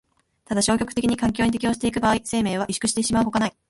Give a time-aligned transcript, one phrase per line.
[0.45, 3.53] ただ消極的に環境に適応してゆく場合、生命は萎縮してしまうのほかない。